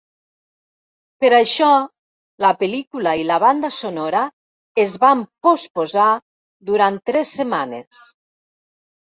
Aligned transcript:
Per 1.25 1.29
això, 1.39 1.67
la 2.45 2.51
pel·lícula 2.61 3.13
i 3.25 3.27
la 3.33 3.37
banda 3.43 3.71
sonora 3.75 4.23
es 4.85 4.97
van 5.05 5.23
posposar 5.49 6.09
durant 6.73 6.99
tres 7.13 7.37
setmanes. 7.43 8.03